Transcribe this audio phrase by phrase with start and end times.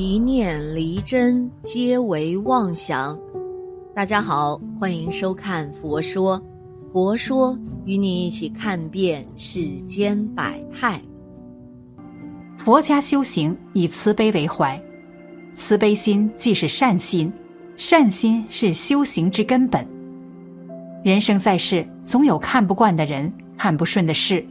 [0.00, 3.18] 一念离真，皆为妄想。
[3.92, 6.40] 大家好，欢迎收看《佛说》，
[6.92, 11.02] 佛说与你一起看遍世间百态。
[12.58, 14.80] 佛家修行以慈悲为怀，
[15.56, 17.32] 慈悲心即是善心，
[17.76, 19.84] 善心是修行之根本。
[21.02, 24.46] 人生在世，总有看不惯的人，看不顺的事，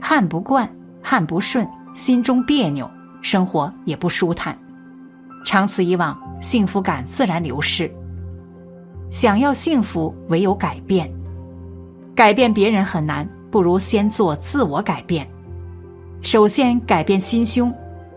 [0.00, 0.68] 看不惯，
[1.00, 1.64] 看不顺，
[1.94, 2.90] 心中别扭。
[3.22, 4.54] 生活也不舒坦，
[5.44, 7.90] 长此以往，幸福感自然流逝。
[9.10, 11.08] 想要幸福，唯有改变。
[12.14, 15.28] 改变别人很难，不如先做自我改变。
[16.22, 17.72] 首先改变心胸，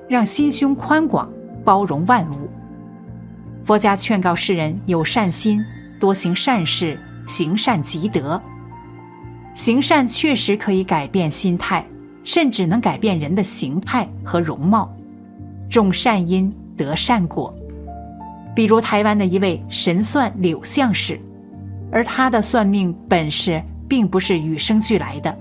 [0.08, 1.30] 让心胸宽广，
[1.66, 2.50] 包容万物。
[3.66, 5.62] 佛家劝告世人有善心，
[6.00, 6.98] 多行善事，
[7.28, 8.42] 行善积德。
[9.54, 11.86] 行善确实可以改变心态，
[12.24, 14.90] 甚至能改变人的形态和容貌。
[15.70, 17.54] 种善因得善果，
[18.56, 21.20] 比如台湾的一位神算柳相士，
[21.92, 25.38] 而他的算命本事并不是与生俱来的，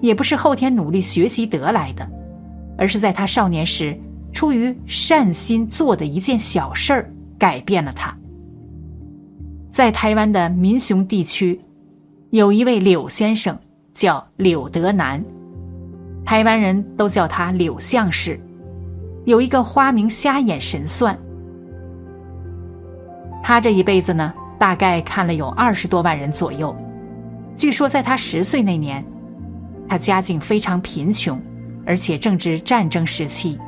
[0.00, 2.08] 也不是后天努力学习得来的，
[2.78, 3.98] 而是在他少年时
[4.32, 8.16] 出于善心做的一件小事儿改变了他。
[9.70, 11.60] 在台湾的民雄地区，
[12.30, 13.56] 有一位柳先生
[13.92, 15.22] 叫柳德南，
[16.24, 18.40] 台湾人都叫他柳相士。
[19.28, 21.14] 有一个花名瞎眼神算，
[23.42, 26.74] 他这一辈子呢，大概看了有二十多万人左右。
[27.54, 29.04] 据说在他十岁那年，
[29.86, 31.38] 他家境非常贫穷，
[31.84, 33.58] 而且正值战争时期。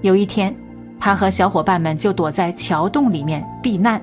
[0.00, 0.56] 有一天，
[0.98, 4.00] 他和小伙伴们就躲在桥洞里面避难。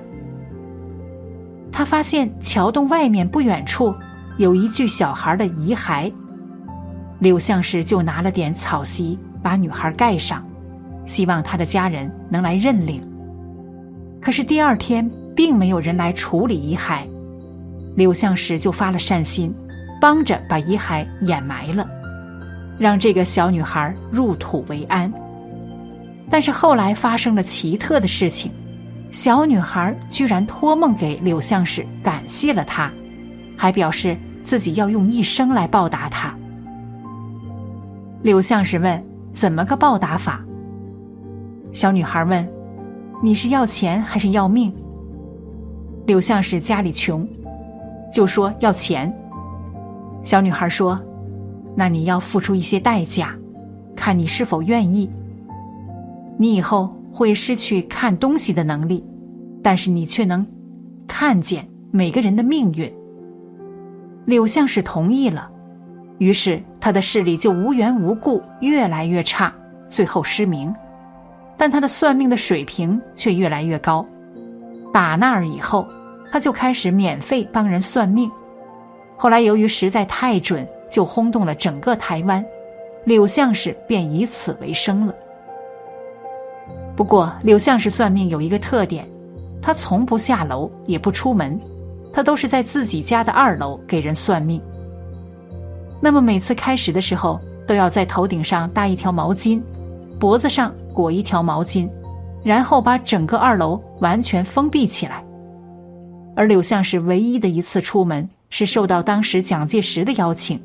[1.72, 3.92] 他发现桥洞外面不远处
[4.36, 6.12] 有一具小孩的遗骸，
[7.18, 10.40] 柳相士就拿了点草席把女孩盖上。
[11.08, 13.02] 希望他的家人能来认领，
[14.20, 17.00] 可是第二天并没有人来处理遗骸，
[17.96, 19.52] 柳相士就发了善心，
[20.00, 21.88] 帮着把遗骸掩埋了，
[22.78, 25.10] 让这个小女孩入土为安。
[26.30, 28.52] 但是后来发生了奇特的事情，
[29.10, 32.92] 小女孩居然托梦给柳相士，感谢了他，
[33.56, 36.36] 还表示自己要用一生来报答他。
[38.20, 39.02] 柳相士问
[39.32, 40.44] ：“怎么个报答法？”
[41.72, 42.46] 小女孩问
[43.22, 44.72] ：“你是要钱还是要命？”
[46.06, 47.26] 柳相士家里穷，
[48.12, 49.12] 就说要钱。
[50.24, 51.00] 小女孩说
[51.76, 53.36] ：“那你要付出一些代价，
[53.94, 55.10] 看你是否愿意。
[56.36, 59.04] 你以后会失去看东西的能力，
[59.62, 60.46] 但是你却能
[61.06, 62.90] 看见每个人的命运。”
[64.24, 65.50] 柳相士同意了，
[66.18, 69.52] 于是他的视力就无缘无故越来越差，
[69.88, 70.74] 最后失明。
[71.58, 74.06] 但他的算命的水平却越来越高，
[74.92, 75.84] 打那儿以后，
[76.30, 78.30] 他就开始免费帮人算命。
[79.16, 82.44] 后来由于实在太准，就轰动了整个台湾，
[83.04, 85.14] 柳相士便以此为生了。
[86.96, 89.04] 不过，柳相士算命有一个特点，
[89.60, 91.60] 他从不下楼，也不出门，
[92.12, 94.62] 他都是在自己家的二楼给人算命。
[96.00, 99.60] 那么每次开始的时候，都要在头顶上搭一条毛巾。
[100.18, 101.88] 脖子上裹一条毛巾，
[102.42, 105.24] 然后把整个二楼完全封闭起来。
[106.34, 110.60] 而柳相是唯一的一次出门，是受到当时蒋介石的邀请，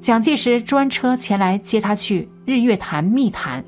[0.00, 3.64] 蒋介石专车前来接他去日月潭密谈。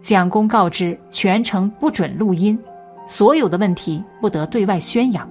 [0.00, 2.58] 蒋公告知全程不准录音，
[3.06, 5.28] 所有的问题不得对外宣扬。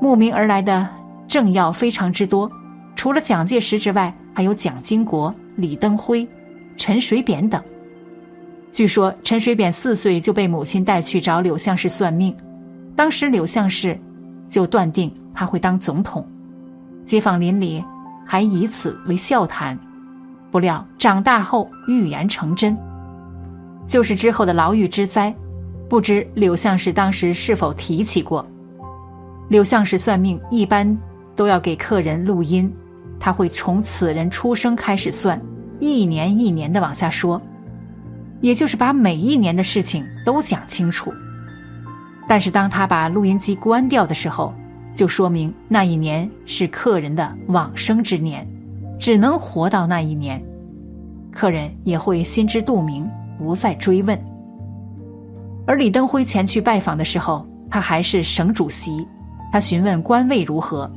[0.00, 0.88] 慕名而来的
[1.28, 2.50] 政要非常之多，
[2.96, 6.28] 除了蒋介石之外，还有蒋经国、李登辉。
[6.76, 7.62] 陈水扁等。
[8.72, 12.34] 据说陈水扁四岁就被母亲带去找柳相士算命，
[12.96, 13.98] 当时柳相士
[14.48, 16.26] 就断定他会当总统，
[17.04, 17.84] 街坊邻里
[18.24, 19.78] 还以此为笑谈。
[20.50, 22.76] 不料长大后预言成真，
[23.86, 25.34] 就是之后的牢狱之灾。
[25.88, 28.46] 不知柳相士当时是否提起过？
[29.48, 30.98] 柳相士算命一般
[31.36, 32.72] 都要给客人录音，
[33.20, 35.38] 他会从此人出生开始算。
[35.78, 37.40] 一年一年的往下说，
[38.42, 41.10] 也就是把每一年的事情都讲清楚。
[42.28, 44.52] 但是当他把录音机关掉的时候，
[44.94, 48.46] 就说明那一年是客人的往生之年，
[48.98, 50.42] 只能活到那一年，
[51.30, 53.08] 客人也会心知肚明，
[53.38, 54.18] 不再追问。
[55.66, 59.06] 而李登辉前去拜访的时候，他还是省主席，
[59.52, 60.90] 他询问官位如何，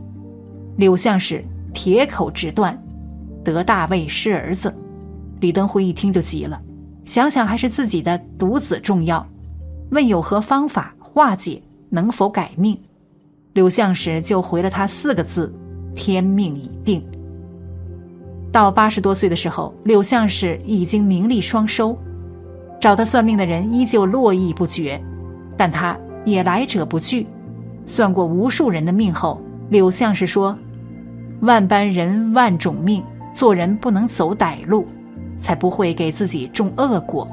[0.77, 2.77] 柳相士铁口直断。
[3.43, 4.75] 得大位失儿子，
[5.39, 6.59] 李登辉一听就急了，
[7.05, 9.25] 想想还是自己的独子重要。
[9.91, 12.77] 问有何方法化解，能否改命？
[13.53, 15.53] 柳相士就回了他四个字：
[15.93, 17.01] 天命已定。
[18.51, 21.97] 到八十多岁的时候，柳相士已经名利双收，
[22.81, 25.01] 找他算命的人依旧络绎不绝，
[25.55, 27.27] 但他也来者不拒。
[27.85, 30.57] 算过无数人的命后，柳相士说
[31.41, 33.03] ：“万般人，万种命，
[33.33, 34.87] 做人不能走歹路，
[35.39, 37.27] 才不会给自己种恶果。”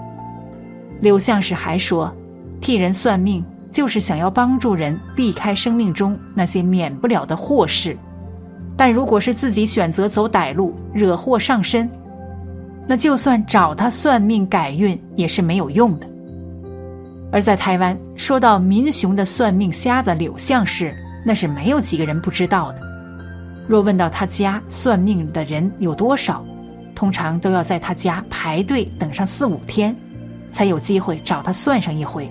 [1.00, 2.14] 柳相士还说
[2.60, 7.96] ：“替人算命，就是想要帮助人避开生命中那些免不了的祸事。
[8.76, 11.90] 但如果是自己选择走歹路，惹祸上身，
[12.87, 16.06] 那就算找他算命改运，也是没有用的。”
[17.32, 20.94] 而在台湾，说到民雄的算命瞎子柳相士，
[21.25, 22.81] 那是没有几个人不知道的。
[23.66, 26.44] 若问到他家算命的人有多少，
[26.94, 29.96] 通常都要在他家排队等上四五天，
[30.50, 32.30] 才有机会找他算上一回。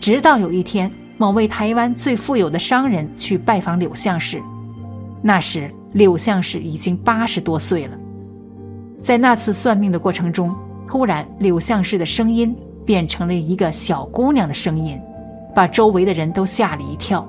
[0.00, 4.42] 直到有一天，某位台湾最富有的商人去拜访柳相士，
[5.22, 7.96] 那时柳相士已经八十多岁了。
[9.00, 10.54] 在那次算命的过程中，
[10.86, 12.56] 突然柳相士的声音。
[12.88, 14.98] 变成了一个小姑娘的声音，
[15.54, 17.22] 把周围的人都吓了一跳。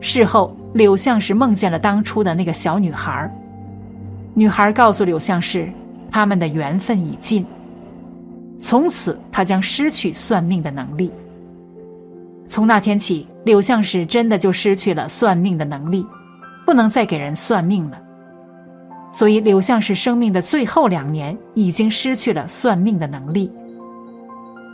[0.00, 3.30] 事后，柳相士梦见了当初的那个小女孩。
[4.38, 5.68] 女孩告诉柳相士，
[6.12, 7.44] 他们的缘分已尽，
[8.60, 11.10] 从此他将失去算命的能力。
[12.46, 16.06] 从那天起，柳相士真的就失去了算命的能力，
[16.64, 18.00] 不能再给人算命了。
[19.12, 23.50] 所以，柳相士生命的最后两年已经失去了算命的能力。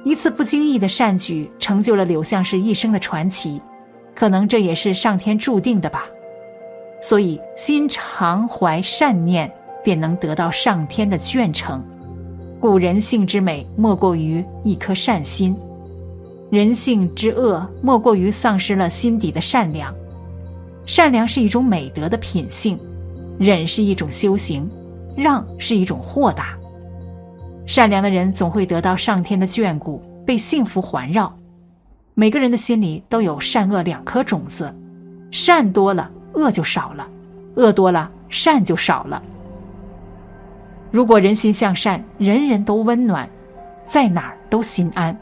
[0.04, 3.62] 一次不经意的善举，成就了柳相士一生的传奇，
[4.14, 6.04] 可能这也是上天注定的吧。
[7.04, 9.52] 所以，心常怀善念，
[9.84, 11.84] 便能得到上天的眷承。
[12.58, 15.54] 故人性之美，莫过于一颗善心；
[16.50, 19.94] 人性之恶，莫过于丧失了心底的善良。
[20.86, 22.80] 善良是一种美德的品性，
[23.38, 24.66] 忍是一种修行，
[25.14, 26.56] 让是一种豁达。
[27.66, 31.30] 善良的人总会得到上天的眷顾，被幸福环绕。
[32.14, 34.74] 每个人的心里都有善恶两颗种子，
[35.30, 37.06] 善多了，恶就少了；
[37.54, 39.22] 恶多了，善就少了。
[40.90, 43.28] 如果人心向善，人人都温暖，
[43.86, 45.16] 在哪儿都心安。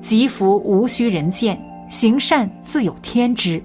[0.00, 1.58] 吉福无需人见，
[1.88, 3.62] 行善自有天知。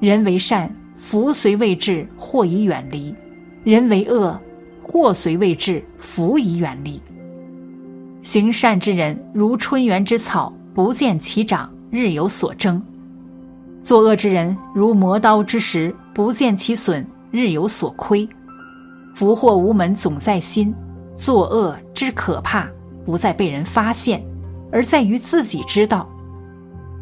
[0.00, 0.68] 人为善，
[1.00, 3.14] 福虽未至，祸已远离；
[3.62, 4.38] 人为恶。
[4.82, 7.00] 祸虽未至，福已远离。
[8.22, 12.80] 行善之人如春园之草，不见其长，日有所增；
[13.84, 18.26] 作恶之人如磨刀之石，不见其损，日有所亏。
[19.14, 20.74] 福祸无门，总在心。
[21.14, 22.66] 作恶之可怕，
[23.04, 24.24] 不在被人发现，
[24.72, 26.08] 而在于自己知道；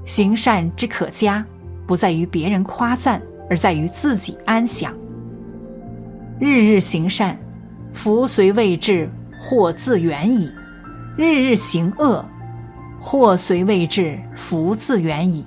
[0.04, 1.46] 行善之可嘉，
[1.86, 4.92] 不在于别人夸赞，而在于自己安详。
[6.40, 7.38] 日日行善。
[7.94, 9.08] 福虽未至，
[9.40, 10.48] 祸自远矣；
[11.16, 12.24] 日日行恶，
[13.00, 15.44] 祸虽未至，福自远矣。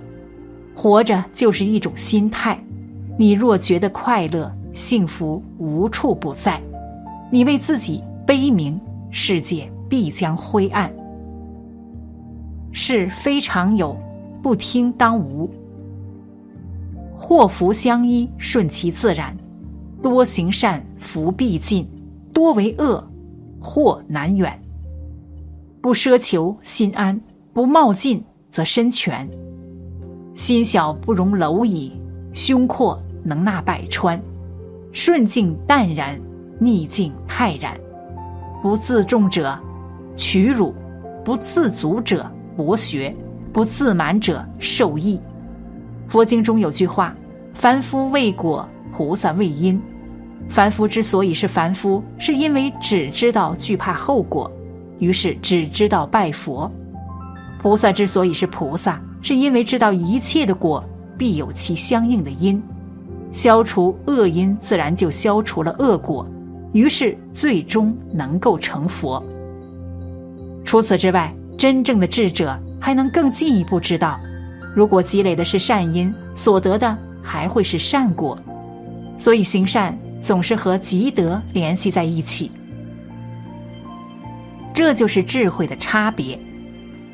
[0.75, 2.60] 活着就是一种心态。
[3.18, 6.62] 你若觉得快乐、幸福无处不在，
[7.32, 8.79] 你为自己悲鸣，
[9.10, 10.94] 世界必将灰暗。
[12.74, 13.98] 是非常有，
[14.44, 15.50] 不听当无。
[17.15, 19.36] 祸福相依，顺其自然。
[20.03, 21.88] 多行善，福必尽。
[22.34, 23.01] 多为恶，
[23.62, 24.62] 祸难远。
[25.79, 27.20] 不奢求心安，
[27.53, 29.25] 不冒进则身全。
[30.36, 31.94] 心小不容蝼蚁，
[32.34, 34.22] 胸阔能纳百川。
[34.92, 36.20] 顺境淡然，
[36.60, 37.74] 逆境泰然。
[38.62, 39.58] 不自重者
[40.18, 40.75] 取辱，
[41.24, 43.15] 不自足者博学，
[43.54, 45.18] 不自满者受益。
[46.10, 47.15] 佛经中有句话：
[47.54, 49.82] 凡夫为果，菩萨为因。
[50.50, 54.51] 凡夫之所以是凡夫，是因为只知道惧怕后果，
[55.00, 56.70] 于是只知道拜佛；
[57.62, 62.62] 菩萨之所以是菩萨，是因为知道一切的果必有其相应的因，
[63.34, 66.29] 消除恶因，自然就消除了恶果，
[66.74, 69.25] 于是最终能够成佛。
[70.63, 74.20] 除此之外，真正的智者还能更进一步知道，
[74.75, 78.38] 如果积累的是善因，所得的还会是善果，
[79.17, 79.98] 所以行善。
[80.22, 82.51] 总是和积德联系在一起，
[84.74, 86.39] 这就是智慧的差别。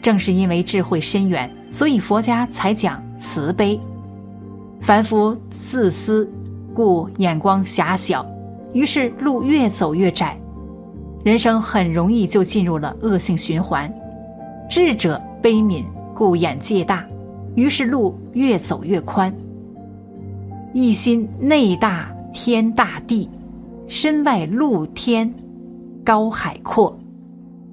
[0.02, 3.80] 正是因为智慧深远，所以佛家才讲慈悲。
[4.82, 6.28] 凡夫自私，
[6.74, 8.26] 故眼光狭小，
[8.74, 10.36] 于是路越走越窄。
[11.24, 13.92] 人生很容易就进入了恶性循环。
[14.68, 15.84] 智者悲悯，
[16.16, 17.06] 故眼界大，
[17.54, 19.32] 于是路越走越宽。
[20.74, 23.30] 一心内大天大地，
[23.88, 25.32] 身外露天
[26.04, 26.98] 高海阔。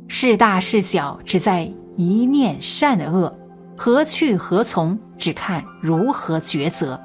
[0.09, 3.37] 是大是小，只在一念善恶。
[3.77, 7.01] 何去何从，只看如何抉择。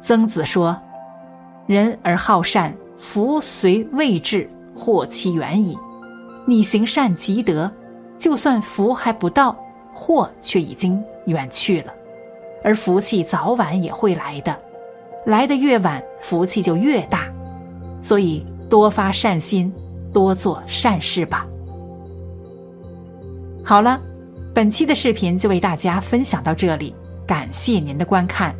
[0.00, 0.80] 曾子说
[1.66, 5.76] ：“人而好善，福虽未至，祸其远矣。”
[6.46, 7.68] 你行善积德，
[8.16, 9.56] 就算福还不到，
[9.92, 11.92] 祸却已经远去了。
[12.62, 14.56] 而福气早晚也会来的，
[15.26, 17.26] 来的越晚，福气就越大。
[18.02, 19.72] 所以多发善心，
[20.12, 21.44] 多做善事吧。
[23.70, 24.00] 好了。
[24.52, 26.92] 本期的视频就为大家分享到这里，
[27.24, 28.52] 感谢您的观看。